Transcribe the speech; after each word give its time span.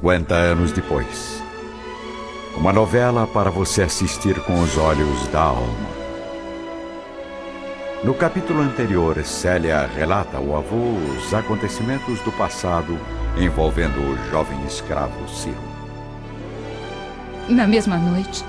50 0.00 0.34
anos 0.34 0.72
depois. 0.72 1.42
Uma 2.56 2.72
novela 2.72 3.26
para 3.26 3.50
você 3.50 3.82
assistir 3.82 4.34
com 4.44 4.58
os 4.62 4.78
olhos 4.78 5.28
da 5.28 5.42
alma. 5.42 5.90
No 8.02 8.14
capítulo 8.14 8.62
anterior, 8.62 9.22
Célia 9.22 9.86
relata 9.94 10.38
ao 10.38 10.56
avô 10.56 10.94
os 10.94 11.34
acontecimentos 11.34 12.18
do 12.20 12.32
passado 12.32 12.98
envolvendo 13.36 14.00
o 14.00 14.30
jovem 14.30 14.58
escravo 14.64 15.28
Ciro. 15.28 15.60
Na 17.46 17.66
mesma 17.66 17.98
noite, 17.98 18.42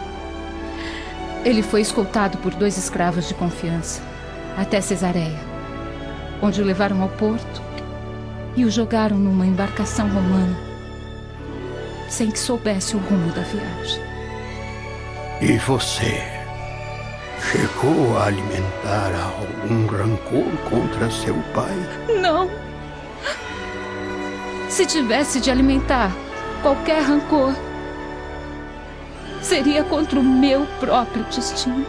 ele 1.43 1.61
foi 1.61 1.81
escoltado 1.81 2.37
por 2.37 2.53
dois 2.55 2.77
escravos 2.77 3.27
de 3.27 3.33
confiança 3.33 4.01
até 4.57 4.79
Cesareia, 4.79 5.39
onde 6.41 6.61
o 6.61 6.65
levaram 6.65 7.01
ao 7.01 7.09
porto 7.09 7.61
e 8.55 8.63
o 8.63 8.71
jogaram 8.71 9.17
numa 9.17 9.45
embarcação 9.45 10.07
romana, 10.07 10.70
sem 12.11 12.29
que 12.29 12.37
soubesse 12.37 12.95
o 12.95 12.99
rumo 12.99 13.31
da 13.31 13.41
viagem. 13.41 14.03
E 15.39 15.57
você? 15.59 16.21
Chegou 17.49 18.17
a 18.17 18.25
alimentar 18.25 19.11
algum 19.39 19.87
rancor 19.87 20.45
contra 20.69 21.09
seu 21.09 21.33
pai? 21.53 21.73
Não. 22.21 22.49
Se 24.69 24.85
tivesse 24.85 25.39
de 25.39 25.49
alimentar 25.49 26.11
qualquer 26.61 27.01
rancor, 27.01 27.55
seria 29.41 29.83
contra 29.83 30.19
o 30.19 30.23
meu 30.23 30.67
próprio 30.81 31.23
destino. 31.23 31.85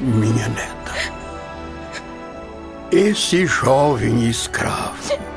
Minha 0.00 0.48
neta, 0.48 0.94
esse 2.90 3.44
jovem 3.44 4.28
escravo 4.28 5.29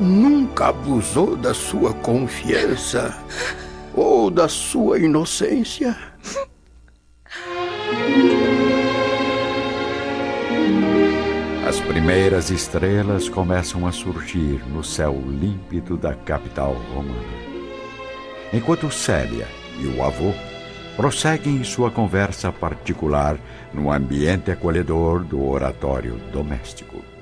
nunca 0.00 0.68
abusou 0.68 1.36
da 1.36 1.54
sua 1.54 1.92
confiança 1.94 3.16
ou 3.94 4.30
da 4.30 4.48
sua 4.48 4.98
inocência? 4.98 5.96
As 11.66 11.80
primeiras 11.80 12.50
estrelas 12.50 13.28
começam 13.28 13.86
a 13.86 13.92
surgir 13.92 14.62
no 14.68 14.84
céu 14.84 15.20
límpido 15.26 15.96
da 15.96 16.14
capital 16.14 16.74
romana. 16.94 17.46
Enquanto 18.52 18.90
Célia 18.90 19.48
e 19.78 19.86
o 19.86 20.02
avô 20.02 20.32
prosseguem 20.96 21.62
sua 21.64 21.90
conversa 21.90 22.52
particular 22.52 23.36
no 23.74 23.90
ambiente 23.90 24.50
acolhedor 24.50 25.24
do 25.24 25.44
oratório 25.44 26.16
doméstico. 26.32 27.15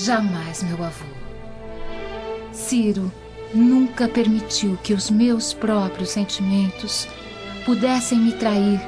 Jamais, 0.00 0.62
meu 0.62 0.84
avô. 0.84 1.04
Ciro 2.52 3.12
nunca 3.52 4.06
permitiu 4.06 4.78
que 4.80 4.94
os 4.94 5.10
meus 5.10 5.52
próprios 5.52 6.10
sentimentos 6.10 7.08
pudessem 7.64 8.18
me 8.18 8.32
trair 8.32 8.80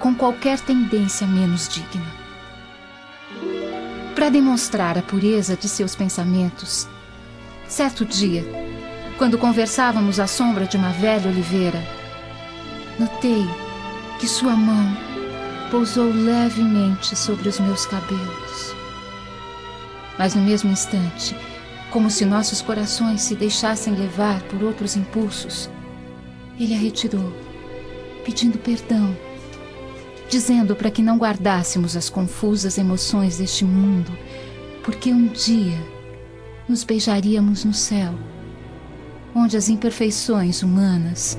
com 0.00 0.12
qualquer 0.12 0.58
tendência 0.60 1.24
menos 1.24 1.68
digna. 1.68 2.06
Para 4.14 4.28
demonstrar 4.28 4.98
a 4.98 5.02
pureza 5.02 5.56
de 5.56 5.68
seus 5.68 5.94
pensamentos, 5.94 6.88
certo 7.68 8.04
dia, 8.04 8.44
quando 9.18 9.38
conversávamos 9.38 10.18
à 10.18 10.26
sombra 10.26 10.66
de 10.66 10.76
uma 10.76 10.90
velha 10.90 11.30
oliveira, 11.30 11.80
notei 12.98 13.46
que 14.18 14.26
sua 14.26 14.56
mão 14.56 14.96
pousou 15.70 16.10
levemente 16.12 17.14
sobre 17.14 17.48
os 17.48 17.60
meus 17.60 17.86
cabelos. 17.86 18.45
Mas 20.18 20.34
no 20.34 20.42
mesmo 20.42 20.70
instante, 20.70 21.36
como 21.90 22.10
se 22.10 22.24
nossos 22.24 22.60
corações 22.60 23.22
se 23.22 23.34
deixassem 23.34 23.94
levar 23.94 24.42
por 24.42 24.62
outros 24.62 24.96
impulsos. 24.96 25.70
Ele 26.58 26.74
a 26.74 26.78
retirou, 26.78 27.32
pedindo 28.24 28.58
perdão, 28.58 29.16
dizendo 30.28 30.74
para 30.74 30.90
que 30.90 31.02
não 31.02 31.18
guardássemos 31.18 31.96
as 31.96 32.08
confusas 32.08 32.78
emoções 32.78 33.38
deste 33.38 33.64
mundo, 33.64 34.10
porque 34.82 35.12
um 35.12 35.26
dia 35.26 35.78
nos 36.68 36.82
beijaríamos 36.82 37.64
no 37.64 37.74
céu, 37.74 38.14
onde 39.34 39.56
as 39.56 39.68
imperfeições 39.68 40.62
humanas 40.62 41.38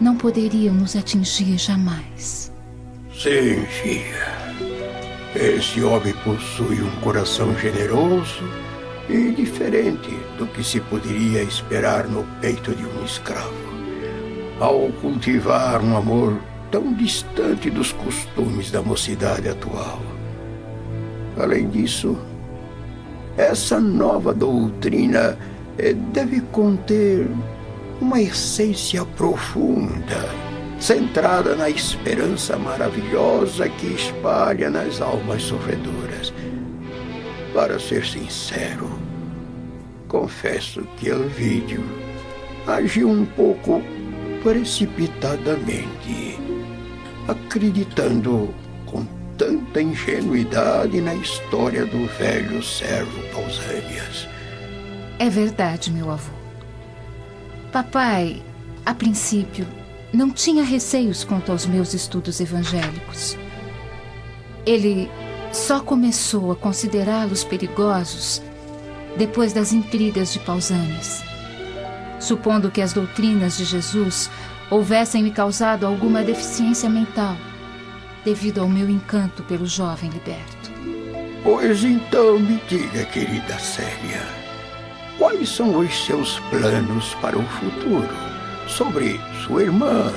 não 0.00 0.16
poderiam 0.16 0.74
nos 0.74 0.96
atingir 0.96 1.56
jamais. 1.58 2.52
Sim, 3.12 3.64
filha. 3.66 4.35
Esse 5.38 5.82
homem 5.82 6.14
possui 6.24 6.80
um 6.80 6.90
coração 7.02 7.54
generoso 7.58 8.42
e 9.06 9.32
diferente 9.32 10.08
do 10.38 10.46
que 10.46 10.64
se 10.64 10.80
poderia 10.80 11.42
esperar 11.42 12.08
no 12.08 12.24
peito 12.40 12.74
de 12.74 12.86
um 12.86 13.04
escravo. 13.04 13.52
Ao 14.58 14.88
cultivar 15.02 15.84
um 15.84 15.94
amor 15.94 16.40
tão 16.70 16.94
distante 16.94 17.68
dos 17.68 17.92
costumes 17.92 18.70
da 18.70 18.80
mocidade 18.80 19.50
atual. 19.50 20.00
Além 21.38 21.68
disso, 21.68 22.16
essa 23.36 23.78
nova 23.78 24.32
doutrina 24.32 25.36
eh, 25.76 25.92
deve 26.14 26.40
conter 26.50 27.28
uma 28.00 28.22
essência 28.22 29.04
profunda, 29.04 30.45
centrada 30.78 31.54
na 31.54 31.68
esperança 31.70 32.56
maravilhosa 32.56 33.68
que 33.68 33.86
espalha 33.86 34.70
nas 34.70 35.00
almas 35.00 35.42
sofredoras. 35.42 36.32
Para 37.54 37.78
ser 37.78 38.04
sincero, 38.04 38.98
confesso 40.08 40.82
que 40.98 41.08
Elvídio 41.08 41.82
agiu 42.66 43.08
um 43.08 43.24
pouco 43.24 43.82
precipitadamente, 44.42 46.38
acreditando 47.26 48.54
com 48.84 49.04
tanta 49.36 49.80
ingenuidade 49.80 51.00
na 51.00 51.14
história 51.14 51.86
do 51.86 52.06
velho 52.18 52.62
servo 52.62 53.22
Pausanias. 53.32 54.28
É 55.18 55.30
verdade, 55.30 55.90
meu 55.90 56.10
avô. 56.10 56.32
Papai, 57.72 58.42
a 58.84 58.94
princípio, 58.94 59.66
não 60.12 60.30
tinha 60.30 60.62
receios 60.62 61.24
quanto 61.24 61.52
aos 61.52 61.66
meus 61.66 61.94
estudos 61.94 62.40
evangélicos. 62.40 63.36
Ele 64.64 65.10
só 65.52 65.80
começou 65.80 66.52
a 66.52 66.56
considerá-los 66.56 67.44
perigosos 67.44 68.42
depois 69.16 69.52
das 69.52 69.72
intrigas 69.72 70.32
de 70.32 70.38
Pausanias. 70.40 71.22
Supondo 72.20 72.70
que 72.70 72.82
as 72.82 72.92
doutrinas 72.92 73.56
de 73.56 73.64
Jesus 73.64 74.30
houvessem 74.70 75.22
me 75.22 75.30
causado 75.30 75.86
alguma 75.86 76.22
deficiência 76.22 76.88
mental, 76.88 77.36
devido 78.24 78.60
ao 78.60 78.68
meu 78.68 78.88
encanto 78.90 79.42
pelo 79.44 79.66
jovem 79.66 80.10
liberto. 80.10 80.70
Pois 81.42 81.84
então 81.84 82.38
me 82.40 82.60
diga, 82.68 83.04
querida 83.04 83.58
Célia, 83.58 84.22
quais 85.18 85.48
são 85.48 85.78
os 85.78 86.04
seus 86.04 86.40
planos 86.50 87.14
para 87.20 87.38
o 87.38 87.42
futuro? 87.44 88.25
Sobre 88.66 89.20
sua 89.44 89.62
irmã. 89.62 90.12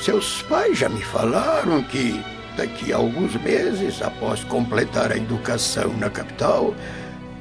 Seus 0.00 0.42
pais 0.42 0.78
já 0.78 0.88
me 0.88 1.02
falaram 1.02 1.82
que 1.82 2.20
daqui 2.56 2.92
a 2.92 2.96
alguns 2.96 3.34
meses, 3.36 4.02
após 4.02 4.42
completar 4.44 5.12
a 5.12 5.16
educação 5.16 5.92
na 5.98 6.10
capital, 6.10 6.74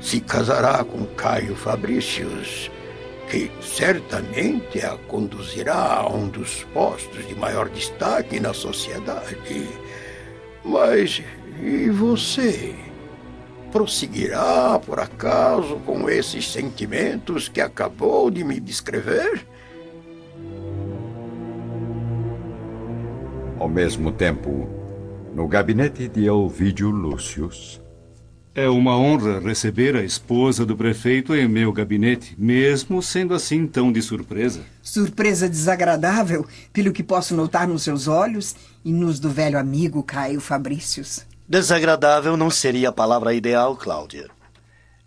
se 0.01 0.19
casará 0.19 0.83
com 0.83 1.05
Caio 1.15 1.55
Fabricius, 1.55 2.69
que 3.29 3.49
certamente 3.61 4.85
a 4.85 4.97
conduzirá 5.07 6.01
a 6.01 6.09
um 6.09 6.27
dos 6.27 6.63
postos 6.73 7.27
de 7.27 7.35
maior 7.35 7.69
destaque 7.69 8.39
na 8.39 8.53
sociedade. 8.53 9.67
Mas 10.63 11.21
e 11.61 11.89
você? 11.89 12.75
Prosseguirá, 13.71 14.79
por 14.79 14.99
acaso, 14.99 15.77
com 15.85 16.09
esses 16.09 16.51
sentimentos 16.51 17.49
que 17.49 17.61
acabou 17.61 18.29
de 18.29 18.43
me 18.43 18.59
descrever? 18.59 19.47
Ao 23.63 23.69
mesmo 23.69 24.11
tempo, 24.11 24.67
no 25.33 25.47
gabinete 25.47 26.09
de 26.09 26.25
Elvídio 26.25 26.89
Lúcius. 26.89 27.81
É 28.53 28.67
uma 28.67 28.97
honra 28.97 29.39
receber 29.39 29.95
a 29.95 30.03
esposa 30.03 30.65
do 30.65 30.75
prefeito 30.75 31.33
em 31.33 31.47
meu 31.47 31.71
gabinete, 31.71 32.35
mesmo 32.37 33.01
sendo 33.01 33.33
assim 33.33 33.65
tão 33.65 33.89
de 33.89 34.01
surpresa. 34.01 34.63
Surpresa 34.81 35.47
desagradável, 35.47 36.45
pelo 36.73 36.91
que 36.91 37.01
posso 37.01 37.33
notar 37.33 37.65
nos 37.65 37.83
seus 37.83 38.05
olhos 38.05 38.53
e 38.83 38.91
nos 38.91 39.17
do 39.17 39.29
velho 39.29 39.57
amigo 39.57 40.03
Caio 40.03 40.41
Fabrícios. 40.41 41.25
Desagradável 41.47 42.35
não 42.35 42.49
seria 42.49 42.89
a 42.89 42.91
palavra 42.91 43.33
ideal, 43.33 43.77
Cláudia. 43.77 44.29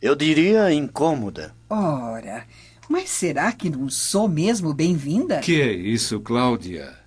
Eu 0.00 0.16
diria 0.16 0.72
incômoda. 0.72 1.54
Ora, 1.68 2.44
mas 2.88 3.10
será 3.10 3.52
que 3.52 3.68
não 3.68 3.90
sou 3.90 4.26
mesmo 4.26 4.72
bem-vinda? 4.72 5.40
Que 5.40 5.60
é 5.60 5.70
isso, 5.74 6.18
Cláudia? 6.20 7.04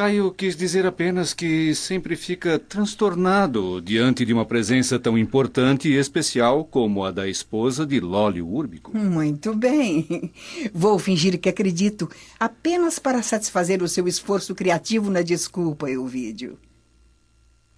Caio 0.00 0.32
quis 0.32 0.56
dizer 0.56 0.86
apenas 0.86 1.34
que 1.34 1.74
sempre 1.74 2.16
fica 2.16 2.58
transtornado 2.58 3.82
diante 3.82 4.24
de 4.24 4.32
uma 4.32 4.46
presença 4.46 4.98
tão 4.98 5.18
importante 5.18 5.90
e 5.90 5.96
especial 5.96 6.64
como 6.64 7.04
a 7.04 7.10
da 7.10 7.28
esposa 7.28 7.84
de 7.84 8.00
Lólio 8.00 8.48
Úrbico. 8.48 8.96
Muito 8.96 9.54
bem. 9.54 10.32
Vou 10.72 10.98
fingir 10.98 11.38
que 11.38 11.50
acredito, 11.50 12.08
apenas 12.38 12.98
para 12.98 13.22
satisfazer 13.22 13.82
o 13.82 13.88
seu 13.88 14.08
esforço 14.08 14.54
criativo 14.54 15.10
na 15.10 15.20
desculpa, 15.20 15.90
Elvídio. 15.90 16.56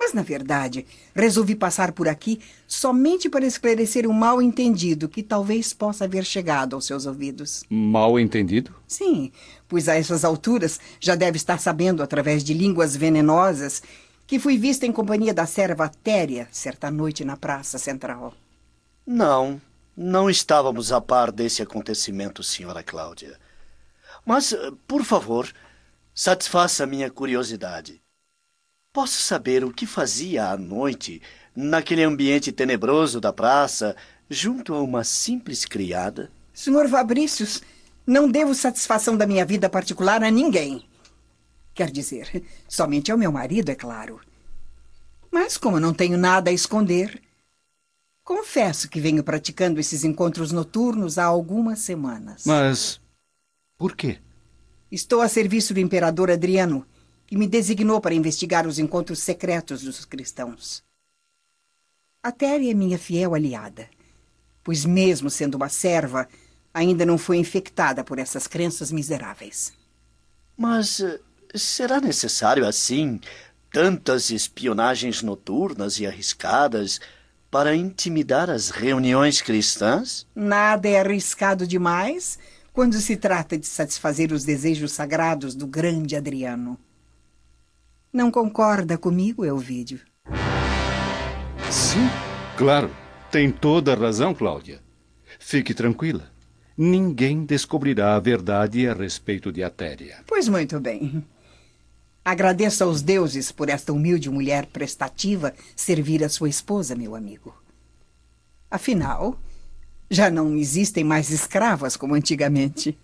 Mas, 0.04 0.12
na 0.12 0.22
verdade, 0.22 0.84
resolvi 1.14 1.54
passar 1.54 1.92
por 1.92 2.08
aqui 2.08 2.40
somente 2.66 3.30
para 3.30 3.46
esclarecer 3.46 4.04
um 4.04 4.12
mal 4.12 4.42
entendido 4.42 5.08
que 5.08 5.22
talvez 5.22 5.72
possa 5.72 6.06
haver 6.06 6.24
chegado 6.24 6.74
aos 6.74 6.86
seus 6.86 7.06
ouvidos. 7.06 7.62
Mal 7.70 8.18
entendido? 8.18 8.74
Sim, 8.84 9.30
pois 9.68 9.88
a 9.88 9.94
essas 9.94 10.24
alturas 10.24 10.80
já 10.98 11.14
deve 11.14 11.36
estar 11.36 11.60
sabendo, 11.60 12.02
através 12.02 12.42
de 12.42 12.52
línguas 12.52 12.96
venenosas, 12.96 13.80
que 14.26 14.40
fui 14.40 14.58
vista 14.58 14.84
em 14.84 14.90
companhia 14.90 15.32
da 15.32 15.46
serva 15.46 15.88
Téria 15.88 16.48
certa 16.50 16.90
noite 16.90 17.24
na 17.24 17.36
Praça 17.36 17.78
Central. 17.78 18.34
Não, 19.06 19.62
não 19.96 20.28
estávamos 20.28 20.90
a 20.90 21.00
par 21.00 21.30
desse 21.30 21.62
acontecimento, 21.62 22.42
senhora 22.42 22.82
Cláudia. 22.82 23.38
Mas, 24.26 24.52
por 24.88 25.04
favor, 25.04 25.48
satisfaça 26.12 26.86
minha 26.86 27.08
curiosidade. 27.08 28.01
Posso 28.92 29.22
saber 29.22 29.64
o 29.64 29.72
que 29.72 29.86
fazia 29.86 30.50
à 30.50 30.56
noite, 30.56 31.22
naquele 31.56 32.02
ambiente 32.02 32.52
tenebroso 32.52 33.22
da 33.22 33.32
praça, 33.32 33.96
junto 34.28 34.74
a 34.74 34.82
uma 34.82 35.02
simples 35.02 35.64
criada? 35.64 36.30
Senhor 36.52 36.86
Fabrícios, 36.90 37.62
não 38.06 38.30
devo 38.30 38.54
satisfação 38.54 39.16
da 39.16 39.26
minha 39.26 39.46
vida 39.46 39.70
particular 39.70 40.22
a 40.22 40.30
ninguém. 40.30 40.86
Quer 41.72 41.90
dizer, 41.90 42.44
somente 42.68 43.10
ao 43.10 43.16
meu 43.16 43.32
marido, 43.32 43.70
é 43.70 43.74
claro. 43.74 44.20
Mas, 45.30 45.56
como 45.56 45.80
não 45.80 45.94
tenho 45.94 46.18
nada 46.18 46.50
a 46.50 46.52
esconder, 46.52 47.22
confesso 48.22 48.90
que 48.90 49.00
venho 49.00 49.24
praticando 49.24 49.80
esses 49.80 50.04
encontros 50.04 50.52
noturnos 50.52 51.16
há 51.16 51.24
algumas 51.24 51.78
semanas. 51.78 52.44
Mas. 52.44 53.00
por 53.78 53.96
quê? 53.96 54.18
Estou 54.90 55.22
a 55.22 55.28
serviço 55.28 55.72
do 55.72 55.80
imperador 55.80 56.30
Adriano 56.30 56.86
e 57.32 57.36
me 57.36 57.46
designou 57.46 57.98
para 57.98 58.14
investigar 58.14 58.66
os 58.66 58.78
encontros 58.78 59.20
secretos 59.20 59.82
dos 59.82 60.04
cristãos. 60.04 60.84
A 62.22 62.30
Terry 62.30 62.68
é 62.68 62.74
minha 62.74 62.98
fiel 62.98 63.34
aliada, 63.34 63.88
pois, 64.62 64.84
mesmo 64.84 65.30
sendo 65.30 65.54
uma 65.54 65.70
serva, 65.70 66.28
ainda 66.74 67.06
não 67.06 67.16
foi 67.16 67.38
infectada 67.38 68.04
por 68.04 68.18
essas 68.18 68.46
crenças 68.46 68.92
miseráveis. 68.92 69.72
Mas 70.54 71.00
eh, 71.00 71.20
será 71.54 72.02
necessário 72.02 72.66
assim 72.68 73.18
tantas 73.72 74.28
espionagens 74.28 75.22
noturnas 75.22 75.98
e 75.98 76.06
arriscadas 76.06 77.00
para 77.50 77.74
intimidar 77.74 78.50
as 78.50 78.68
reuniões 78.68 79.40
cristãs? 79.40 80.26
Nada 80.34 80.86
é 80.86 81.00
arriscado 81.00 81.66
demais 81.66 82.38
quando 82.74 83.00
se 83.00 83.16
trata 83.16 83.56
de 83.56 83.66
satisfazer 83.66 84.32
os 84.32 84.44
desejos 84.44 84.92
sagrados 84.92 85.54
do 85.54 85.66
grande 85.66 86.14
Adriano. 86.14 86.78
Não 88.12 88.30
concorda 88.30 88.98
comigo, 88.98 89.42
Elvídio? 89.42 90.00
Sim, 91.70 92.06
claro. 92.58 92.90
Tem 93.30 93.50
toda 93.50 93.94
a 93.94 93.96
razão, 93.96 94.34
Cláudia. 94.34 94.82
Fique 95.38 95.72
tranquila. 95.72 96.30
Ninguém 96.76 97.46
descobrirá 97.46 98.14
a 98.14 98.20
verdade 98.20 98.86
a 98.86 98.92
respeito 98.92 99.50
de 99.50 99.62
Atéria. 99.62 100.18
Pois 100.26 100.46
muito 100.46 100.78
bem. 100.78 101.24
Agradeço 102.22 102.84
aos 102.84 103.00
deuses 103.00 103.50
por 103.50 103.70
esta 103.70 103.94
humilde 103.94 104.28
mulher 104.28 104.66
prestativa 104.66 105.54
servir 105.74 106.22
a 106.22 106.28
sua 106.28 106.50
esposa, 106.50 106.94
meu 106.94 107.16
amigo. 107.16 107.56
Afinal, 108.70 109.40
já 110.10 110.30
não 110.30 110.54
existem 110.54 111.02
mais 111.02 111.30
escravas 111.30 111.96
como 111.96 112.14
antigamente. 112.14 112.98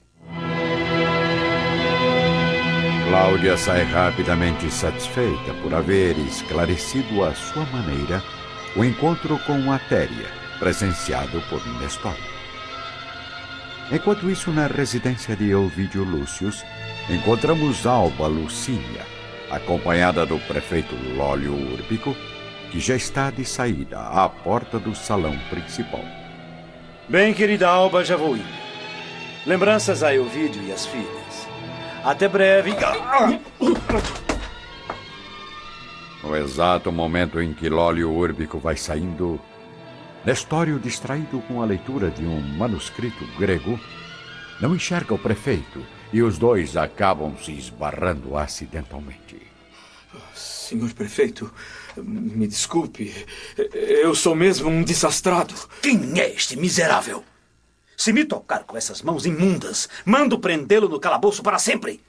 Cláudia 3.08 3.56
sai 3.56 3.84
rapidamente 3.84 4.70
satisfeita 4.70 5.54
por 5.62 5.72
haver 5.72 6.18
esclarecido 6.18 7.24
à 7.24 7.34
sua 7.34 7.64
maneira 7.64 8.22
o 8.76 8.84
encontro 8.84 9.38
com 9.46 9.72
Atéria, 9.72 10.26
presenciado 10.58 11.40
por 11.48 11.66
Nestor. 11.80 12.14
Enquanto 13.90 14.28
isso, 14.28 14.52
na 14.52 14.66
residência 14.66 15.34
de 15.34 15.50
Elvídio 15.50 16.04
Lúcius, 16.04 16.62
encontramos 17.08 17.86
Alba 17.86 18.26
Lucínia, 18.26 19.06
acompanhada 19.50 20.26
do 20.26 20.38
prefeito 20.40 20.94
Lólio 21.16 21.54
Úrbico, 21.54 22.14
que 22.70 22.78
já 22.78 22.94
está 22.94 23.30
de 23.30 23.42
saída 23.42 24.00
à 24.00 24.28
porta 24.28 24.78
do 24.78 24.94
salão 24.94 25.34
principal. 25.48 26.04
Bem, 27.08 27.32
querida 27.32 27.70
Alba, 27.70 28.04
já 28.04 28.18
vou 28.18 28.36
indo. 28.36 28.58
Lembranças 29.46 30.02
a 30.02 30.14
Elvídio 30.14 30.62
e 30.64 30.72
as 30.72 30.84
filhas. 30.84 31.47
Até 32.04 32.28
breve. 32.28 32.72
No 36.22 36.36
exato 36.36 36.92
momento 36.92 37.40
em 37.40 37.52
que 37.54 37.68
Lólio 37.68 38.10
Úrbico 38.10 38.58
vai 38.58 38.76
saindo, 38.76 39.40
Nestório, 40.24 40.78
distraído 40.78 41.40
com 41.42 41.62
a 41.62 41.64
leitura 41.64 42.10
de 42.10 42.24
um 42.24 42.40
manuscrito 42.40 43.24
grego, 43.38 43.78
não 44.60 44.74
enxerga 44.74 45.14
o 45.14 45.18
prefeito 45.18 45.84
e 46.12 46.22
os 46.22 46.38
dois 46.38 46.76
acabam 46.76 47.36
se 47.42 47.52
esbarrando 47.52 48.36
acidentalmente. 48.36 49.40
Senhor 50.34 50.92
prefeito, 50.92 51.52
me 51.96 52.46
desculpe. 52.46 53.14
Eu 53.72 54.14
sou 54.14 54.34
mesmo 54.34 54.68
um 54.68 54.82
desastrado. 54.82 55.54
Quem 55.80 56.20
é 56.20 56.30
este 56.30 56.56
miserável? 56.56 57.24
Se 57.98 58.12
me 58.12 58.24
tocar 58.24 58.62
com 58.62 58.76
essas 58.76 59.02
mãos 59.02 59.26
imundas, 59.26 59.88
mando 60.04 60.38
prendê-lo 60.38 60.88
no 60.88 61.00
calabouço 61.00 61.42
para 61.42 61.58
sempre. 61.58 62.00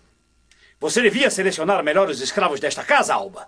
Você 0.79 1.01
devia 1.01 1.31
selecionar 1.31 1.83
melhor 1.83 2.07
os 2.07 2.21
escravos 2.21 2.59
desta 2.59 2.83
casa, 2.83 3.15
Alba. 3.15 3.47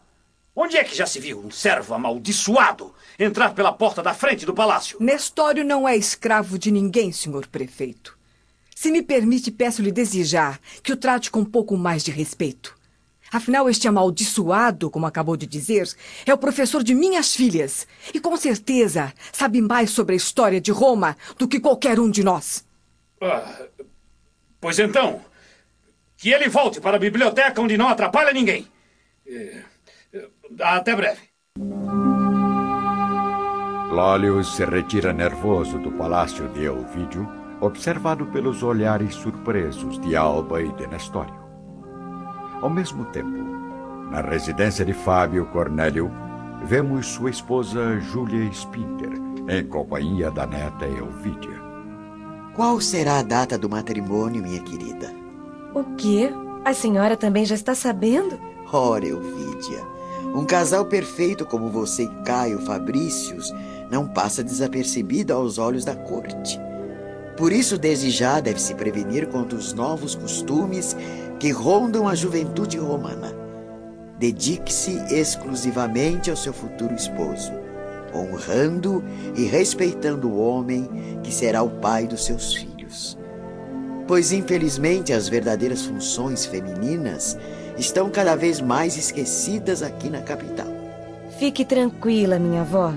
Onde 0.56 0.76
é 0.76 0.84
que 0.84 0.96
já 0.96 1.06
se 1.06 1.20
viu 1.20 1.40
um 1.40 1.52
servo 1.52 1.94
amaldiçoado 1.94 2.96
entrar 3.20 3.54
pela 3.54 3.72
porta 3.72 4.02
da 4.02 4.16
frente 4.16 4.44
do 4.44 4.56
palácio? 4.56 4.98
Nestório 5.00 5.64
não 5.64 5.88
é 5.88 5.96
escravo 5.96 6.58
de 6.58 6.72
ninguém, 6.72 7.12
senhor 7.12 7.46
prefeito. 7.46 8.18
Se 8.76 8.90
me 8.90 9.04
permite, 9.04 9.52
peço-lhe 9.52 9.92
desejar 9.92 10.60
que 10.82 10.92
o 10.92 10.98
trate 10.98 11.30
com 11.30 11.42
um 11.42 11.46
pouco 11.46 11.78
mais 11.78 12.04
de 12.04 12.10
respeito. 12.10 12.76
Afinal, 13.32 13.70
este 13.70 13.88
amaldiçoado, 13.88 14.90
como 14.90 15.06
acabou 15.06 15.38
de 15.38 15.48
dizer, 15.48 15.88
é 16.26 16.34
o 16.34 16.38
professor 16.38 16.84
de 16.84 16.94
minhas 16.94 17.34
filhas. 17.34 17.88
E 18.14 18.20
com 18.20 18.36
certeza 18.36 19.14
sabe 19.32 19.62
mais 19.62 19.92
sobre 19.92 20.14
a 20.14 20.18
história 20.18 20.60
de 20.60 20.72
Roma 20.72 21.16
do 21.38 21.48
que 21.48 21.60
qualquer 21.60 21.98
um 22.00 22.12
de 22.12 22.24
nós. 22.24 22.66
Ah, 23.22 23.68
pois 24.60 24.78
então, 24.80 25.22
que 26.18 26.30
ele 26.30 26.50
volte 26.50 26.82
para 26.82 26.98
a 26.98 27.00
biblioteca 27.00 27.62
onde 27.62 27.78
não 27.78 27.88
atrapalha 27.88 28.34
ninguém. 28.34 28.68
É, 29.26 29.64
até 30.60 30.94
breve. 30.94 31.22
Lólio 33.90 34.44
se 34.44 34.66
retira 34.66 35.14
nervoso 35.14 35.78
do 35.80 35.92
palácio 35.92 36.48
de 36.50 36.64
Elvídio, 36.64 37.30
observado 37.60 38.26
pelos 38.28 38.64
olhares 38.64 39.16
surpresos 39.16 40.00
de 40.00 40.16
Alba 40.16 40.62
e 40.62 40.72
de 40.74 40.88
Nestório. 40.88 41.41
Ao 42.62 42.70
mesmo 42.70 43.06
tempo, 43.06 43.44
na 44.12 44.22
residência 44.22 44.86
de 44.86 44.94
Fábio 44.94 45.48
Cornélio, 45.48 46.12
vemos 46.64 47.08
sua 47.08 47.32
esposa 47.32 48.00
Júlia 48.00 48.48
Spinter, 48.52 49.14
em 49.50 49.66
companhia 49.66 50.30
da 50.30 50.46
neta 50.46 50.86
Elvídia. 50.86 51.60
Qual 52.56 52.80
será 52.80 53.18
a 53.18 53.24
data 53.24 53.58
do 53.58 53.68
matrimônio, 53.68 54.44
minha 54.44 54.62
querida? 54.62 55.12
O 55.74 55.84
quê? 55.96 56.32
A 56.64 56.72
senhora 56.72 57.18
também 57.18 57.46
já 57.46 57.56
está 57.56 57.74
sabendo? 57.74 58.40
Ora, 58.72 59.08
Elvídia, 59.08 59.84
um 60.36 60.46
casal 60.46 60.86
perfeito 60.86 61.46
como 61.46 61.70
você 61.70 62.04
e 62.04 62.24
Caio 62.24 62.60
Fabrícios 62.60 63.52
não 63.90 64.08
passa 64.08 64.44
desapercebido 64.44 65.34
aos 65.34 65.58
olhos 65.58 65.84
da 65.84 65.96
corte. 65.96 66.60
Por 67.38 67.52
isso, 67.52 67.78
desde 67.78 68.12
já 68.12 68.40
deve 68.40 68.62
se 68.62 68.76
prevenir 68.76 69.28
contra 69.30 69.58
os 69.58 69.74
novos 69.74 70.14
costumes 70.14 70.96
que 71.42 71.50
rondam 71.50 72.08
a 72.08 72.14
juventude 72.14 72.78
romana. 72.78 73.34
Dedique-se 74.20 75.02
exclusivamente 75.12 76.30
ao 76.30 76.38
seu 76.38 76.54
futuro 76.54 76.94
esposo, 76.94 77.52
honrando 78.14 79.04
e 79.36 79.46
respeitando 79.46 80.30
o 80.30 80.40
homem 80.40 80.88
que 81.24 81.34
será 81.34 81.64
o 81.64 81.70
pai 81.72 82.06
dos 82.06 82.26
seus 82.26 82.54
filhos. 82.54 83.18
Pois, 84.08 84.32
infelizmente, 84.32 85.14
as 85.14 85.28
verdadeiras 85.28 85.84
funções 85.84 86.46
femininas 86.46 87.36
estão 87.76 88.12
cada 88.12 88.36
vez 88.36 88.62
mais 88.62 88.96
esquecidas 88.96 89.82
aqui 89.82 90.12
na 90.12 90.22
capital. 90.22 90.68
Fique 91.40 91.66
tranquila, 91.66 92.38
minha 92.38 92.62
avó. 92.62 92.94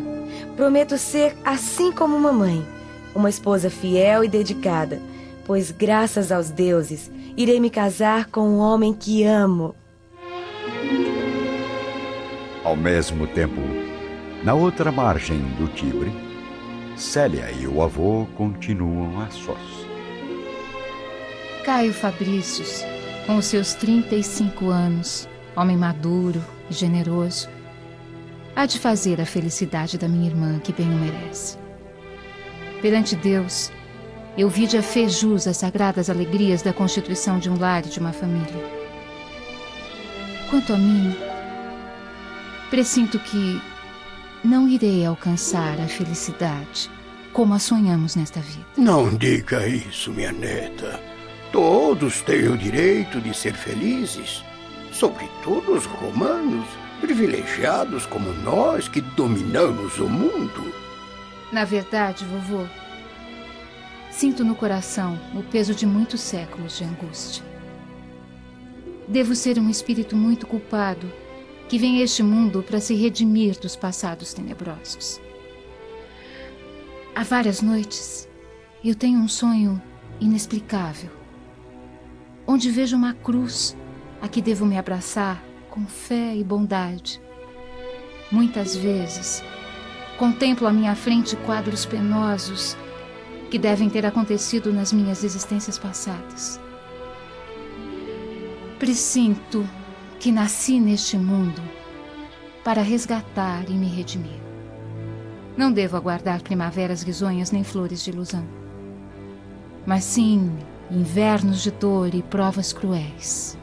Prometo 0.54 0.98
ser 0.98 1.34
assim 1.46 1.90
como 1.90 2.20
mamãe, 2.20 2.62
uma 3.14 3.30
esposa 3.30 3.70
fiel 3.70 4.22
e 4.22 4.28
dedicada, 4.28 5.00
pois, 5.46 5.70
graças 5.70 6.30
aos 6.30 6.50
deuses, 6.50 7.10
irei 7.36 7.58
me 7.60 7.70
casar 7.70 8.26
com 8.26 8.48
um 8.48 8.58
homem 8.58 8.92
que 8.92 9.24
amo. 9.24 9.74
Ao 12.62 12.76
mesmo 12.76 13.26
tempo, 13.26 13.60
na 14.42 14.54
outra 14.54 14.90
margem 14.90 15.38
do 15.58 15.68
Tibre, 15.68 16.12
Célia 16.96 17.50
e 17.50 17.66
o 17.66 17.82
avô 17.82 18.26
continuam 18.36 19.20
a 19.20 19.28
sós. 19.30 19.58
Caio 21.64 21.92
Fabrícios, 21.92 22.84
com 23.26 23.36
os 23.36 23.46
seus 23.46 23.74
35 23.74 24.68
anos, 24.68 25.28
homem 25.56 25.76
maduro 25.76 26.42
e 26.70 26.74
generoso, 26.74 27.48
há 28.54 28.64
de 28.66 28.78
fazer 28.78 29.20
a 29.20 29.26
felicidade 29.26 29.98
da 29.98 30.08
minha 30.08 30.28
irmã 30.28 30.58
que 30.58 30.72
bem 30.72 30.86
o 30.86 30.98
merece. 30.98 31.58
Perante 32.80 33.16
Deus, 33.16 33.72
eu 34.36 34.48
vi 34.48 34.66
de 34.66 34.76
a 34.76 34.82
fé 34.82 35.08
jus 35.08 35.46
as 35.46 35.58
sagradas 35.58 36.10
alegrias 36.10 36.60
da 36.60 36.72
constituição 36.72 37.38
de 37.38 37.48
um 37.48 37.58
lar 37.58 37.86
e 37.86 37.88
de 37.88 38.00
uma 38.00 38.12
família. 38.12 38.84
Quanto 40.50 40.72
a 40.72 40.76
mim, 40.76 41.16
presinto 42.68 43.18
que 43.18 43.60
não 44.44 44.68
irei 44.68 45.06
alcançar 45.06 45.80
a 45.80 45.86
felicidade 45.86 46.90
como 47.32 47.54
a 47.54 47.58
sonhamos 47.58 48.14
nesta 48.16 48.40
vida. 48.40 48.66
Não 48.76 49.14
diga 49.14 49.66
isso, 49.66 50.12
minha 50.12 50.32
neta. 50.32 51.00
Todos 51.52 52.20
têm 52.22 52.48
o 52.48 52.58
direito 52.58 53.20
de 53.20 53.32
ser 53.32 53.54
felizes, 53.54 54.44
sobretudo 54.92 55.74
os 55.74 55.84
romanos, 55.84 56.66
privilegiados 57.00 58.06
como 58.06 58.32
nós 58.42 58.88
que 58.88 59.00
dominamos 59.00 59.98
o 59.98 60.08
mundo. 60.08 60.74
Na 61.52 61.64
verdade, 61.64 62.24
vovô, 62.24 62.66
sinto 64.14 64.44
no 64.44 64.54
coração 64.54 65.18
o 65.34 65.42
peso 65.42 65.74
de 65.74 65.84
muitos 65.84 66.20
séculos 66.20 66.78
de 66.78 66.84
angústia. 66.84 67.44
Devo 69.08 69.34
ser 69.34 69.58
um 69.58 69.68
espírito 69.68 70.14
muito 70.14 70.46
culpado 70.46 71.10
que 71.68 71.76
vem 71.76 71.98
a 71.98 72.04
este 72.04 72.22
mundo 72.22 72.62
para 72.62 72.78
se 72.78 72.94
redimir 72.94 73.58
dos 73.58 73.74
passados 73.74 74.32
tenebrosos. 74.32 75.20
Há 77.12 77.24
várias 77.24 77.60
noites 77.60 78.28
eu 78.84 78.94
tenho 78.94 79.18
um 79.18 79.26
sonho 79.26 79.82
inexplicável, 80.20 81.10
onde 82.46 82.70
vejo 82.70 82.96
uma 82.96 83.14
cruz 83.14 83.76
a 84.22 84.28
que 84.28 84.40
devo 84.40 84.64
me 84.64 84.78
abraçar 84.78 85.42
com 85.68 85.86
fé 85.86 86.36
e 86.36 86.44
bondade. 86.44 87.20
Muitas 88.30 88.76
vezes 88.76 89.42
contemplo 90.18 90.68
à 90.68 90.72
minha 90.72 90.94
frente 90.94 91.34
quadros 91.38 91.84
penosos 91.84 92.76
que 93.54 93.58
devem 93.60 93.88
ter 93.88 94.04
acontecido 94.04 94.72
nas 94.72 94.92
minhas 94.92 95.22
existências 95.22 95.78
passadas. 95.78 96.60
Presinto 98.80 99.64
que 100.18 100.32
nasci 100.32 100.80
neste 100.80 101.16
mundo 101.16 101.62
para 102.64 102.82
resgatar 102.82 103.70
e 103.70 103.74
me 103.74 103.86
redimir. 103.86 104.40
Não 105.56 105.70
devo 105.70 105.96
aguardar 105.96 106.42
primaveras 106.42 107.04
risonhas 107.04 107.52
nem 107.52 107.62
flores 107.62 108.02
de 108.02 108.10
ilusão, 108.10 108.44
mas 109.86 110.02
sim 110.02 110.50
invernos 110.90 111.62
de 111.62 111.70
dor 111.70 112.12
e 112.12 112.24
provas 112.24 112.72
cruéis, 112.72 113.56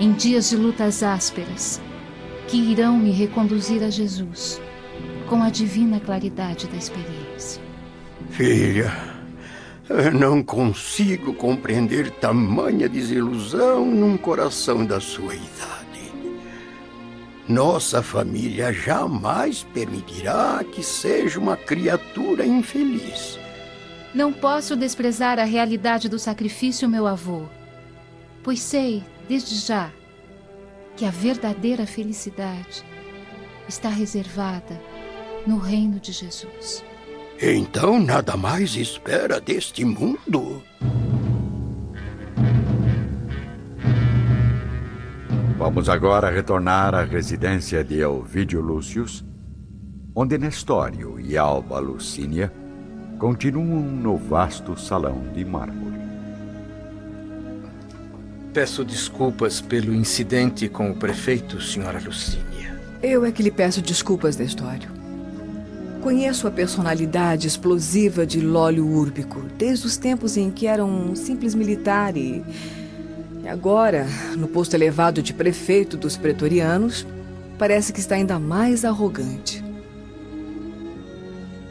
em 0.00 0.12
dias 0.12 0.50
de 0.50 0.56
lutas 0.56 1.04
ásperas 1.04 1.80
que 2.48 2.56
irão 2.56 2.98
me 2.98 3.12
reconduzir 3.12 3.80
a 3.84 3.90
Jesus 3.90 4.60
com 5.28 5.40
a 5.40 5.50
divina 5.50 6.00
claridade 6.00 6.66
da 6.66 6.76
experiência. 6.76 7.63
Filha, 8.30 8.92
eu 9.88 10.12
não 10.12 10.42
consigo 10.42 11.34
compreender 11.34 12.10
tamanha 12.10 12.88
desilusão 12.88 13.84
num 13.84 14.16
coração 14.16 14.84
da 14.84 14.98
sua 15.00 15.34
idade. 15.34 16.12
Nossa 17.48 18.02
família 18.02 18.72
jamais 18.72 19.62
permitirá 19.74 20.64
que 20.64 20.82
seja 20.82 21.38
uma 21.38 21.56
criatura 21.56 22.44
infeliz. 22.46 23.38
Não 24.14 24.32
posso 24.32 24.74
desprezar 24.74 25.38
a 25.38 25.44
realidade 25.44 26.08
do 26.08 26.18
sacrifício, 26.18 26.88
meu 26.88 27.06
avô, 27.06 27.42
pois 28.42 28.60
sei, 28.60 29.04
desde 29.28 29.56
já, 29.56 29.90
que 30.96 31.04
a 31.04 31.10
verdadeira 31.10 31.86
felicidade 31.86 32.84
está 33.68 33.88
reservada 33.88 34.80
no 35.46 35.58
reino 35.58 36.00
de 36.00 36.12
Jesus. 36.12 36.84
Então 37.40 37.98
nada 37.98 38.36
mais 38.36 38.76
espera 38.76 39.40
deste 39.40 39.84
mundo? 39.84 40.62
Vamos 45.58 45.88
agora 45.88 46.30
retornar 46.30 46.94
à 46.94 47.02
residência 47.02 47.82
de 47.82 47.98
Elvídio 47.98 48.60
Lúcius, 48.60 49.24
onde 50.14 50.38
Nestório 50.38 51.18
e 51.18 51.36
Alba 51.36 51.78
Lucínia 51.80 52.52
continuam 53.18 53.82
no 53.82 54.16
vasto 54.16 54.78
salão 54.78 55.22
de 55.34 55.44
mármore. 55.44 55.94
Peço 58.52 58.84
desculpas 58.84 59.60
pelo 59.60 59.92
incidente 59.92 60.68
com 60.68 60.90
o 60.90 60.94
prefeito, 60.94 61.60
senhora 61.60 61.98
Lucínia. 61.98 62.78
Eu 63.02 63.24
é 63.24 63.32
que 63.32 63.42
lhe 63.42 63.50
peço 63.50 63.82
desculpas, 63.82 64.36
Nestório. 64.36 64.93
Conheço 66.04 66.46
a 66.46 66.50
personalidade 66.50 67.48
explosiva 67.48 68.26
de 68.26 68.38
Lólio 68.38 68.86
Úrbico, 68.86 69.40
desde 69.56 69.86
os 69.86 69.96
tempos 69.96 70.36
em 70.36 70.50
que 70.50 70.66
era 70.66 70.84
um 70.84 71.16
simples 71.16 71.54
militar 71.54 72.14
e. 72.14 72.44
E 73.42 73.48
agora, 73.48 74.06
no 74.36 74.46
posto 74.46 74.74
elevado 74.74 75.22
de 75.22 75.32
prefeito 75.32 75.96
dos 75.96 76.14
pretorianos, 76.14 77.06
parece 77.58 77.90
que 77.90 78.00
está 78.00 78.16
ainda 78.16 78.38
mais 78.38 78.84
arrogante. 78.84 79.64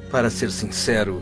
Para 0.10 0.32
ser 0.32 0.50
sincero, 0.50 1.22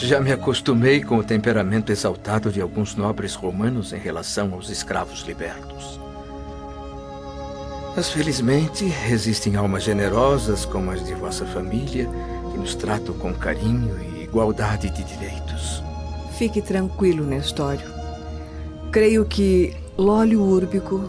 já 0.00 0.20
me 0.20 0.32
acostumei 0.32 1.04
com 1.04 1.18
o 1.18 1.22
temperamento 1.22 1.92
exaltado 1.92 2.50
de 2.50 2.62
alguns 2.62 2.94
nobres 2.94 3.34
romanos 3.34 3.92
em 3.92 3.98
relação 3.98 4.54
aos 4.54 4.70
escravos 4.70 5.20
libertos. 5.20 6.00
Mas 7.96 8.10
felizmente 8.10 8.84
existem 9.10 9.56
almas 9.56 9.82
generosas 9.82 10.64
como 10.64 10.90
as 10.90 11.04
de 11.04 11.14
vossa 11.14 11.44
família 11.46 12.08
que 12.52 12.58
nos 12.58 12.74
tratam 12.74 13.14
com 13.14 13.34
carinho 13.34 13.98
e 14.00 14.24
igualdade 14.24 14.90
de 14.90 15.02
direitos. 15.02 15.82
Fique 16.38 16.62
tranquilo, 16.62 17.24
Nestório. 17.24 17.86
Creio 18.92 19.24
que 19.24 19.74
Lólio 19.96 20.40
Úrbico 20.42 21.02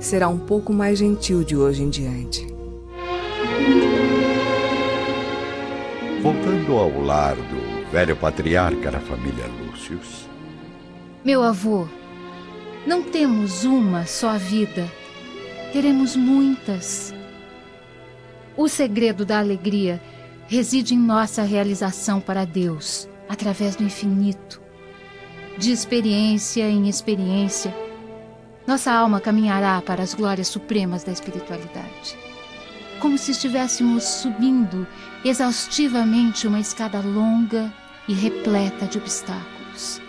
será 0.00 0.28
um 0.28 0.38
pouco 0.38 0.72
mais 0.72 0.98
gentil 0.98 1.44
de 1.44 1.56
hoje 1.56 1.82
em 1.82 1.90
diante. 1.90 2.46
Voltando 6.22 6.72
ao 6.78 7.02
lar 7.02 7.36
do 7.36 7.90
velho 7.90 8.16
patriarca 8.16 8.90
da 8.90 9.00
família 9.00 9.44
Lúcius. 9.46 10.26
Meu 11.24 11.42
avô, 11.42 11.86
não 12.86 13.02
temos 13.02 13.64
uma 13.64 14.06
só 14.06 14.38
vida, 14.38 14.90
teremos 15.72 16.14
muitas. 16.14 17.14
O 18.56 18.68
segredo 18.68 19.24
da 19.24 19.38
alegria 19.38 20.00
reside 20.46 20.94
em 20.94 20.98
nossa 20.98 21.42
realização 21.42 22.20
para 22.20 22.44
Deus, 22.44 23.08
através 23.28 23.74
do 23.74 23.82
infinito. 23.82 24.60
De 25.56 25.72
experiência 25.72 26.68
em 26.68 26.88
experiência, 26.88 27.74
nossa 28.66 28.92
alma 28.92 29.18
caminhará 29.20 29.80
para 29.80 30.02
as 30.02 30.12
glórias 30.12 30.48
supremas 30.48 31.04
da 31.04 31.12
espiritualidade. 31.12 32.18
Como 33.00 33.16
se 33.16 33.32
estivéssemos 33.32 34.04
subindo 34.04 34.86
exaustivamente 35.24 36.46
uma 36.46 36.60
escada 36.60 37.00
longa 37.00 37.72
e 38.06 38.12
repleta 38.12 38.86
de 38.86 38.98
obstáculos. 38.98 40.00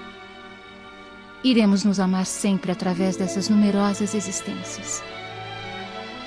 Iremos 1.44 1.84
nos 1.84 2.00
amar 2.00 2.26
sempre 2.26 2.72
através 2.72 3.16
dessas 3.16 3.50
numerosas 3.50 4.14
existências. 4.14 5.02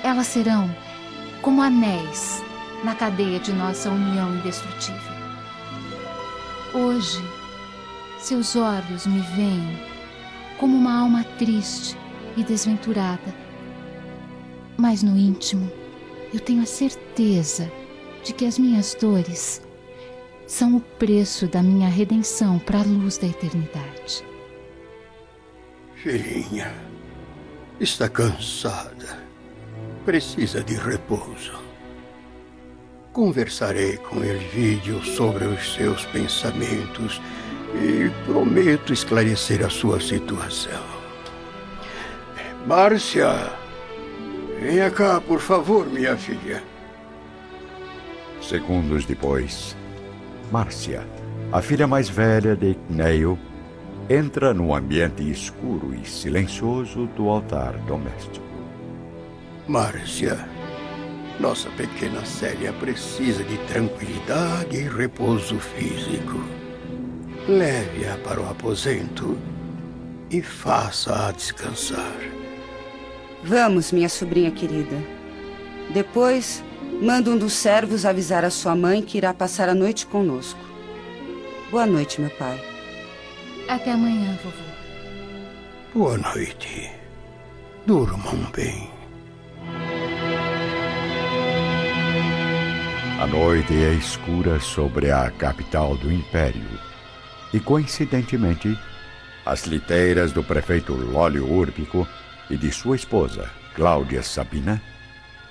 Elas 0.03 0.27
serão 0.27 0.69
como 1.41 1.61
anéis 1.61 2.43
na 2.83 2.95
cadeia 2.95 3.39
de 3.39 3.51
nossa 3.53 3.89
união 3.89 4.35
indestrutível. 4.35 5.17
Hoje, 6.73 7.21
seus 8.19 8.55
olhos 8.55 9.07
me 9.07 9.19
veem 9.35 9.79
como 10.57 10.77
uma 10.77 11.01
alma 11.01 11.23
triste 11.37 11.97
e 12.35 12.43
desventurada. 12.43 13.33
Mas 14.77 15.01
no 15.01 15.17
íntimo, 15.17 15.71
eu 16.33 16.39
tenho 16.39 16.61
a 16.61 16.65
certeza 16.65 17.71
de 18.23 18.33
que 18.33 18.45
as 18.45 18.59
minhas 18.59 18.95
dores 18.95 19.61
são 20.45 20.77
o 20.77 20.81
preço 20.81 21.47
da 21.47 21.61
minha 21.61 21.89
redenção 21.89 22.59
para 22.59 22.79
a 22.79 22.83
luz 22.83 23.17
da 23.17 23.27
eternidade. 23.27 24.23
Filhinha, 25.95 26.73
está 27.79 28.07
cansada. 28.07 29.26
Precisa 30.07 30.63
de 30.63 30.75
repouso. 30.75 31.61
Conversarei 33.11 33.97
com 33.97 34.23
Elvídio 34.23 35.03
sobre 35.03 35.43
os 35.43 35.73
seus 35.73 36.05
pensamentos 36.05 37.21
e 37.75 38.09
prometo 38.25 38.93
esclarecer 38.93 39.65
a 39.65 39.69
sua 39.69 39.99
situação. 39.99 40.81
Márcia, 42.65 43.51
Venha 44.61 44.89
cá, 44.89 45.19
por 45.19 45.41
favor, 45.41 45.85
minha 45.85 46.15
filha. 46.15 46.63
Segundos 48.41 49.05
depois, 49.05 49.75
Márcia, 50.49 51.05
a 51.51 51.61
filha 51.61 51.85
mais 51.85 52.07
velha 52.07 52.55
de 52.55 52.67
Icneio, 52.69 53.37
entra 54.09 54.53
no 54.53 54.73
ambiente 54.73 55.29
escuro 55.29 55.93
e 55.93 56.07
silencioso 56.07 57.07
do 57.07 57.27
altar 57.27 57.73
doméstico. 57.79 58.46
Márcia, 59.67 60.47
nossa 61.41 61.69
pequena 61.71 62.25
Célia 62.25 62.71
precisa 62.71 63.43
de 63.43 63.57
tranquilidade 63.67 64.77
e 64.77 64.87
repouso 64.87 65.59
físico. 65.59 66.41
Leve-a 67.49 68.17
para 68.23 68.39
o 68.39 68.49
aposento 68.49 69.37
e 70.31 70.41
faça-a 70.41 71.31
descansar. 71.33 72.15
Vamos, 73.43 73.91
minha 73.91 74.07
sobrinha 74.07 74.51
querida. 74.51 74.95
Depois, 75.93 76.63
manda 77.01 77.29
um 77.29 77.37
dos 77.37 77.53
servos 77.53 78.05
avisar 78.05 78.45
a 78.45 78.49
sua 78.49 78.73
mãe 78.73 79.01
que 79.01 79.17
irá 79.17 79.33
passar 79.33 79.67
a 79.67 79.75
noite 79.75 80.05
conosco. 80.07 80.59
Boa 81.69 81.85
noite, 81.85 82.21
meu 82.21 82.29
pai. 82.31 82.57
Até 83.67 83.91
amanhã, 83.91 84.39
vovô. 84.41 84.57
Boa 85.93 86.17
noite. 86.17 86.89
Durmam 87.85 88.49
bem. 88.55 88.96
A 93.19 93.25
noite 93.25 93.73
é 93.73 93.93
escura 93.95 94.59
sobre 94.59 95.09
a 95.09 95.31
capital 95.31 95.97
do 95.97 96.11
império. 96.11 96.69
E, 97.51 97.59
coincidentemente, 97.59 98.77
as 99.43 99.63
liteiras 99.65 100.31
do 100.31 100.43
prefeito 100.43 100.93
Lólio 100.93 101.51
Úrbico 101.51 102.07
e 102.47 102.55
de 102.55 102.71
sua 102.71 102.95
esposa, 102.95 103.49
Cláudia 103.73 104.21
Sabina, 104.21 104.79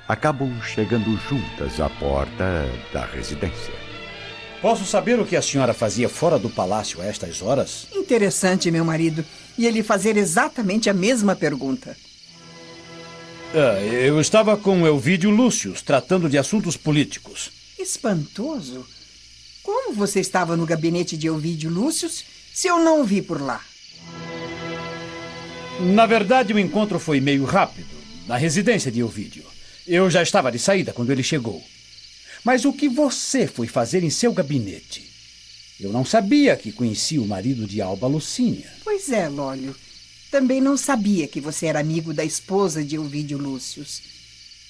acabam 0.06 0.62
chegando 0.62 1.18
juntas 1.28 1.80
à 1.80 1.90
porta 1.90 2.70
da 2.92 3.04
residência. 3.04 3.74
Posso 4.62 4.84
saber 4.84 5.18
o 5.18 5.26
que 5.26 5.34
a 5.34 5.42
senhora 5.42 5.74
fazia 5.74 6.08
fora 6.08 6.38
do 6.38 6.48
palácio 6.48 7.02
a 7.02 7.04
estas 7.04 7.42
horas? 7.42 7.88
Interessante, 7.92 8.70
meu 8.70 8.84
marido. 8.84 9.24
E 9.58 9.66
ele 9.66 9.82
fazer 9.82 10.16
exatamente 10.16 10.88
a 10.88 10.94
mesma 10.94 11.34
pergunta. 11.34 11.96
Ah, 13.52 13.80
eu 13.80 14.20
estava 14.20 14.56
com 14.56 14.86
Elvídio 14.86 15.30
Lúcius, 15.30 15.82
tratando 15.82 16.28
de 16.28 16.38
assuntos 16.38 16.76
políticos. 16.76 17.55
Espantoso. 17.78 18.86
Como 19.62 19.92
você 19.92 20.20
estava 20.20 20.56
no 20.56 20.64
gabinete 20.64 21.16
de 21.16 21.26
Elvídio 21.26 21.70
Lúcius 21.70 22.24
se 22.54 22.68
eu 22.68 22.78
não 22.78 23.02
o 23.02 23.04
vi 23.04 23.20
por 23.20 23.40
lá? 23.40 23.62
Na 25.80 26.06
verdade, 26.06 26.54
o 26.54 26.58
encontro 26.58 26.98
foi 26.98 27.20
meio 27.20 27.44
rápido, 27.44 27.88
na 28.26 28.36
residência 28.36 28.90
de 28.90 29.00
Elvídio. 29.00 29.44
Eu 29.86 30.08
já 30.08 30.22
estava 30.22 30.50
de 30.50 30.58
saída 30.58 30.92
quando 30.92 31.10
ele 31.10 31.22
chegou. 31.22 31.62
Mas 32.42 32.64
o 32.64 32.72
que 32.72 32.88
você 32.88 33.46
foi 33.46 33.66
fazer 33.66 34.02
em 34.02 34.10
seu 34.10 34.32
gabinete? 34.32 35.10
Eu 35.78 35.92
não 35.92 36.04
sabia 36.04 36.56
que 36.56 36.72
conhecia 36.72 37.20
o 37.20 37.26
marido 37.26 37.66
de 37.66 37.82
Alba 37.82 38.06
Lucínia. 38.06 38.72
Pois 38.82 39.10
é, 39.10 39.28
Lólio. 39.28 39.76
Também 40.30 40.60
não 40.60 40.76
sabia 40.76 41.28
que 41.28 41.40
você 41.40 41.66
era 41.66 41.80
amigo 41.80 42.14
da 42.14 42.24
esposa 42.24 42.82
de 42.82 42.96
Elvídio 42.96 43.36
Lúcius. 43.36 44.02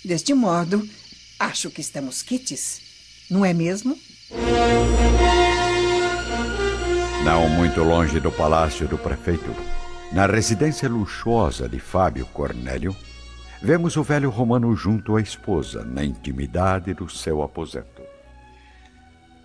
Deste 0.04 0.34
modo, 0.34 0.88
acho 1.38 1.70
que 1.70 1.80
estamos 1.80 2.22
quites. 2.22 2.85
Não 3.30 3.45
é 3.45 3.52
mesmo? 3.52 3.99
Não 7.25 7.49
muito 7.49 7.83
longe 7.83 8.21
do 8.21 8.30
palácio 8.30 8.87
do 8.87 8.97
prefeito, 8.97 9.54
na 10.12 10.26
residência 10.26 10.89
luxuosa 10.89 11.69
de 11.69 11.80
Fábio 11.80 12.25
Cornélio, 12.26 12.95
vemos 13.60 13.97
o 13.97 14.02
velho 14.04 14.30
romano 14.30 14.75
junto 14.76 15.17
à 15.17 15.21
esposa, 15.21 15.84
na 15.84 16.04
intimidade 16.04 16.95
do 16.95 17.08
seu 17.10 17.43
aposento. 17.43 18.02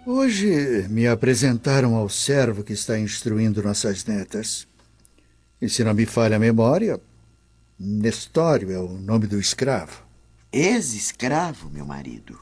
Hoje 0.06 0.88
me 0.90 1.08
apresentaram 1.08 1.96
ao 1.96 2.08
servo 2.08 2.64
que 2.64 2.74
está 2.74 3.00
instruindo 3.00 3.64
nossas 3.64 4.06
netas. 4.06 4.68
E 5.60 5.68
se 5.68 5.84
não 5.84 5.94
me 5.94 6.06
falha 6.06 6.36
a 6.36 6.40
memória, 6.40 7.00
Nestório 7.80 8.72
é 8.72 8.78
o 8.78 8.90
nome 8.90 9.26
do 9.26 9.40
escravo. 9.40 10.04
Ex-escravo, 10.52 11.68
meu 11.72 11.86
marido. 11.86 12.40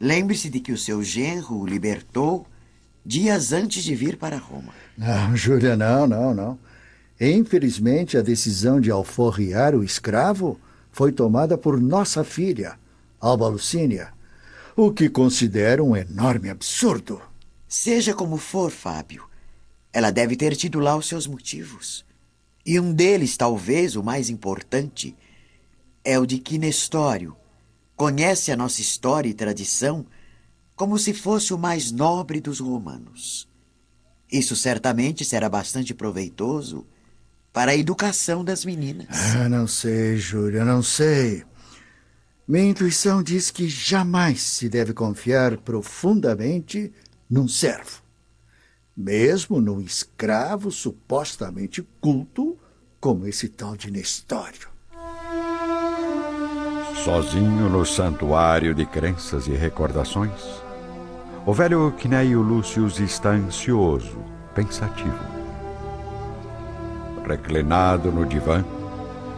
Lembre-se 0.00 0.48
de 0.48 0.60
que 0.60 0.72
o 0.72 0.78
seu 0.78 1.02
genro 1.02 1.58
o 1.58 1.66
libertou 1.66 2.46
dias 3.04 3.52
antes 3.52 3.84
de 3.84 3.94
vir 3.94 4.16
para 4.16 4.38
Roma. 4.38 4.72
Não, 4.96 5.36
Júlia, 5.36 5.76
não, 5.76 6.06
não, 6.06 6.34
não. 6.34 6.58
Infelizmente, 7.20 8.16
a 8.16 8.22
decisão 8.22 8.80
de 8.80 8.90
alforriar 8.90 9.74
o 9.74 9.84
escravo 9.84 10.58
foi 10.90 11.12
tomada 11.12 11.58
por 11.58 11.78
nossa 11.78 12.24
filha, 12.24 12.78
Alba 13.20 13.46
Lucínia, 13.46 14.08
o 14.74 14.90
que 14.90 15.10
considero 15.10 15.84
um 15.84 15.94
enorme 15.94 16.48
absurdo. 16.48 17.20
Seja 17.68 18.14
como 18.14 18.38
for, 18.38 18.70
Fábio, 18.70 19.24
ela 19.92 20.10
deve 20.10 20.34
ter 20.34 20.56
tido 20.56 20.80
lá 20.80 20.96
os 20.96 21.06
seus 21.06 21.26
motivos. 21.26 22.06
E 22.64 22.80
um 22.80 22.92
deles, 22.92 23.36
talvez 23.36 23.96
o 23.96 24.02
mais 24.02 24.30
importante, 24.30 25.14
é 26.02 26.18
o 26.18 26.24
de 26.24 26.38
que 26.38 26.58
Nestório 26.58 27.36
conhece 28.00 28.50
a 28.50 28.56
nossa 28.56 28.80
história 28.80 29.28
e 29.28 29.34
tradição 29.34 30.06
como 30.74 30.98
se 30.98 31.12
fosse 31.12 31.52
o 31.52 31.58
mais 31.58 31.92
nobre 31.92 32.40
dos 32.40 32.58
romanos. 32.58 33.46
Isso 34.32 34.56
certamente 34.56 35.22
será 35.22 35.50
bastante 35.50 35.92
proveitoso 35.92 36.86
para 37.52 37.72
a 37.72 37.76
educação 37.76 38.42
das 38.42 38.64
meninas. 38.64 39.06
Ah, 39.36 39.50
não 39.50 39.66
sei, 39.66 40.16
Júlia, 40.16 40.64
não 40.64 40.82
sei. 40.82 41.44
Minha 42.48 42.70
intuição 42.70 43.22
diz 43.22 43.50
que 43.50 43.68
jamais 43.68 44.40
se 44.40 44.66
deve 44.66 44.94
confiar 44.94 45.58
profundamente 45.58 46.90
num 47.28 47.46
servo. 47.46 48.02
Mesmo 48.96 49.60
num 49.60 49.78
escravo 49.78 50.70
supostamente 50.70 51.86
culto 52.00 52.58
como 52.98 53.26
esse 53.26 53.46
tal 53.46 53.76
de 53.76 53.90
Nestório. 53.90 54.69
Sozinho 57.04 57.70
no 57.70 57.86
santuário 57.86 58.74
de 58.74 58.84
crenças 58.84 59.46
e 59.46 59.52
recordações, 59.52 60.62
o 61.46 61.52
velho 61.54 61.94
Cneio 61.98 62.42
Lúcius 62.42 63.00
está 63.00 63.30
ansioso, 63.30 64.18
pensativo. 64.54 65.18
Reclinado 67.26 68.12
no 68.12 68.26
divã, 68.26 68.62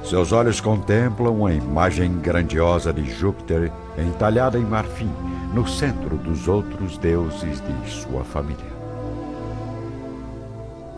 seus 0.03 0.33
olhos 0.33 0.61
contemplam 0.61 1.47
a 1.47 1.55
imagem 1.55 2.19
grandiosa 2.19 2.93
de 2.93 3.09
Júpiter 3.09 3.71
entalhada 3.97 4.59
em 4.59 4.65
marfim 4.65 5.11
no 5.55 5.65
centro 5.65 6.17
dos 6.17 6.49
outros 6.49 6.99
deuses 6.99 7.61
de 7.61 7.91
sua 7.91 8.25
família. 8.25 8.73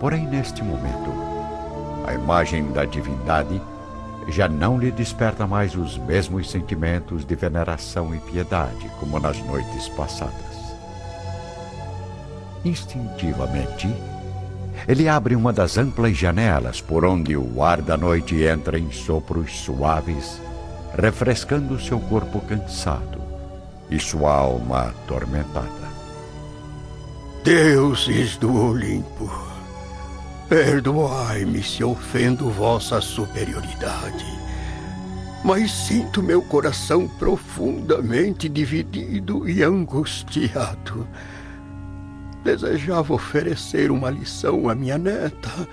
Porém, 0.00 0.26
neste 0.26 0.64
momento, 0.64 1.12
a 2.06 2.14
imagem 2.14 2.72
da 2.72 2.86
divindade 2.86 3.60
já 4.28 4.48
não 4.48 4.78
lhe 4.78 4.90
desperta 4.90 5.46
mais 5.46 5.74
os 5.74 5.98
mesmos 5.98 6.50
sentimentos 6.50 7.24
de 7.24 7.34
veneração 7.34 8.14
e 8.14 8.18
piedade 8.18 8.90
como 8.98 9.18
nas 9.18 9.38
noites 9.44 9.88
passadas. 9.90 10.34
Instintivamente, 12.64 13.88
ele 14.88 15.08
abre 15.08 15.36
uma 15.36 15.52
das 15.52 15.76
amplas 15.76 16.16
janelas 16.16 16.80
por 16.80 17.04
onde 17.04 17.36
o 17.36 17.62
ar 17.62 17.80
da 17.82 17.96
noite 17.96 18.42
entra 18.42 18.78
em 18.78 18.90
sopros 18.90 19.60
suaves, 19.60 20.40
refrescando 20.96 21.78
seu 21.80 22.00
corpo 22.00 22.40
cansado 22.40 23.20
e 23.90 23.98
sua 23.98 24.34
alma 24.34 24.88
atormentada. 24.88 25.84
Deuses 27.44 28.38
do 28.38 28.54
Olimpo, 28.54 29.30
perdoai-me 30.48 31.62
se 31.62 31.82
ofendo 31.82 32.50
vossa 32.50 33.00
superioridade, 33.00 34.24
mas 35.44 35.70
sinto 35.70 36.22
meu 36.22 36.42
coração 36.42 37.08
profundamente 37.08 38.48
dividido 38.48 39.48
e 39.48 39.62
angustiado 39.62 41.06
Desejava 42.44 43.14
oferecer 43.14 43.90
uma 43.90 44.10
lição 44.10 44.68
à 44.68 44.74
minha 44.74 44.98
neta, 44.98 45.66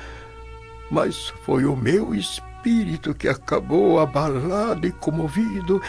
mas 0.90 1.28
foi 1.46 1.66
o 1.66 1.76
meu 1.76 2.16
espírito 2.16 3.14
que 3.14 3.28
acabou 3.28 4.00
abalado 4.00 4.88
e 4.88 4.92
comovido 4.94 5.82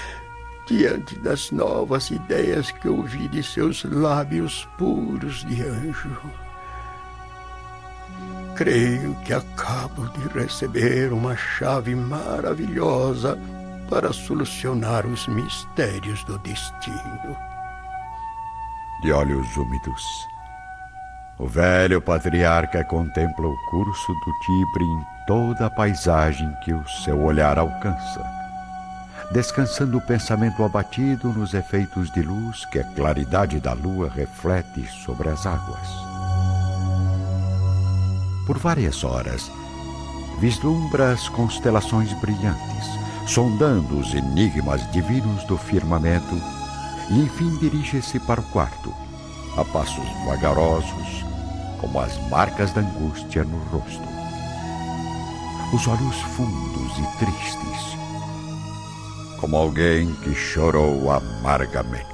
diante 0.66 1.16
das 1.20 1.52
novas 1.52 2.10
ideias 2.10 2.72
que 2.72 2.88
ouvi 2.88 3.28
de 3.28 3.44
seus 3.44 3.84
lábios 3.84 4.68
puros 4.76 5.44
de 5.44 5.62
anjo. 5.62 6.20
Creio 8.56 9.14
que 9.24 9.32
acabo 9.32 10.06
de 10.08 10.28
receber 10.38 11.12
uma 11.12 11.34
chave 11.36 11.94
maravilhosa 11.94 13.38
para 13.88 14.12
solucionar 14.12 15.06
os 15.06 15.26
mistérios 15.26 16.22
do 16.24 16.38
destino. 16.38 17.36
De 19.02 19.12
olhos 19.12 19.56
úmidos, 19.56 20.02
o 21.38 21.46
velho 21.46 22.00
patriarca 22.00 22.84
contempla 22.84 23.46
o 23.46 23.56
curso 23.70 24.12
do 24.12 24.32
Tibre 24.44 24.84
em 24.84 25.06
toda 25.26 25.66
a 25.66 25.70
paisagem 25.70 26.54
que 26.64 26.72
o 26.72 26.88
seu 26.88 27.20
olhar 27.22 27.58
alcança. 27.58 28.22
descansando 29.32 29.96
o 29.96 30.00
pensamento 30.00 30.62
abatido 30.62 31.32
nos 31.32 31.54
efeitos 31.54 32.10
de 32.12 32.22
luz 32.22 32.66
que 32.66 32.78
a 32.78 32.84
claridade 32.84 33.58
da 33.60 33.72
lua 33.72 34.10
reflete 34.10 34.86
sobre 35.04 35.30
as 35.30 35.46
águas. 35.46 36.11
Por 38.52 38.58
várias 38.58 39.02
horas, 39.02 39.50
vislumbra 40.38 41.12
as 41.12 41.26
constelações 41.26 42.12
brilhantes, 42.20 42.86
sondando 43.26 43.98
os 43.98 44.12
enigmas 44.12 44.92
divinos 44.92 45.42
do 45.44 45.56
firmamento, 45.56 46.34
e 47.08 47.20
enfim 47.20 47.56
dirige-se 47.56 48.20
para 48.20 48.42
o 48.42 48.44
quarto, 48.50 48.92
a 49.56 49.64
passos 49.64 50.04
vagarosos, 50.26 51.24
como 51.80 51.98
as 51.98 52.14
marcas 52.28 52.70
da 52.74 52.82
angústia 52.82 53.42
no 53.42 53.56
rosto. 53.70 54.06
Os 55.72 55.88
olhos 55.88 56.16
fundos 56.36 56.98
e 56.98 57.24
tristes, 57.24 57.96
como 59.40 59.56
alguém 59.56 60.14
que 60.16 60.34
chorou 60.34 61.10
amargamente. 61.10 62.11